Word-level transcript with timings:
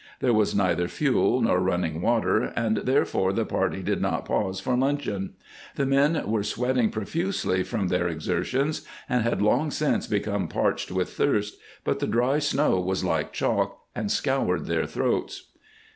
There 0.19 0.33
was 0.33 0.55
neither 0.55 0.87
fuel 0.87 1.41
nor 1.43 1.59
running 1.59 2.01
water, 2.01 2.45
and 2.55 2.77
therefore 2.77 3.31
the 3.33 3.45
party 3.45 3.83
did 3.83 4.01
not 4.01 4.25
pause 4.25 4.59
for 4.59 4.75
luncheon. 4.75 5.33
The 5.75 5.85
men 5.85 6.23
were 6.27 6.41
sweating 6.41 6.89
profusely 6.89 7.61
from 7.61 7.89
their 7.89 8.07
exertions 8.07 8.81
and 9.07 9.21
had 9.23 9.43
long 9.43 9.69
since 9.69 10.07
become 10.07 10.47
parched 10.47 10.89
with 10.91 11.11
thirst, 11.11 11.57
but 11.83 11.99
the 11.99 12.07
dry 12.07 12.39
snow 12.39 12.79
was 12.79 13.03
like 13.03 13.31
chalk 13.31 13.79
and 13.93 14.09
scoured 14.11 14.65
their 14.65 14.87
throats. 14.87 15.51